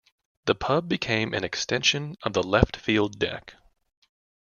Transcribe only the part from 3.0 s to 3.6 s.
deck.